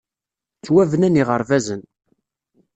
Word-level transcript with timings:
Ttwabnan 0.57 1.17
yiɣerbazen. 1.19 1.81